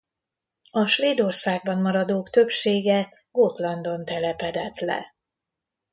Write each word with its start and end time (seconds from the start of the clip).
A 0.71 0.85
Svédországban 0.85 1.77
maradók 1.81 2.29
többsége 2.29 3.09
Gotlandon 3.31 4.05
telepedett 4.05 4.79
le. 4.79 5.15